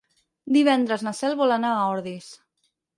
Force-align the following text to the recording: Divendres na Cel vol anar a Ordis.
Divendres 0.57 1.05
na 1.09 1.15
Cel 1.21 1.39
vol 1.45 1.57
anar 1.59 1.77
a 1.77 1.87
Ordis. 1.95 2.35